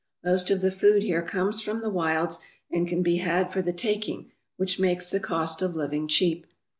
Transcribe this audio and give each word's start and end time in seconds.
Most 0.25 0.49
of 0.49 0.61
the 0.61 0.71
food 0.71 1.03
here 1.03 1.21
comes 1.21 1.61
from 1.61 1.81
the 1.81 1.89
wilds 1.91 2.39
and 2.71 2.87
can 2.87 3.03
be 3.03 3.17
had 3.17 3.53
for 3.53 3.61
the 3.61 3.71
taking, 3.71 4.31
which 4.57 4.79
makes 4.79 5.11
the 5.11 5.19
cost 5.19 5.61
of 5.61 5.75
living 5.75 6.07
cheap. 6.07 6.47